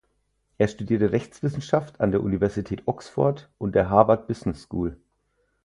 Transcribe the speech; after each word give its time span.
Er 0.57 0.67
studierte 0.67 1.11
Rechtswissenschaft 1.11 2.01
an 2.01 2.09
der 2.09 2.23
Universität 2.23 2.87
Oxford 2.87 3.51
und 3.59 3.75
der 3.75 3.91
Harvard 3.91 4.25
Business 4.25 4.63
School. 4.63 4.97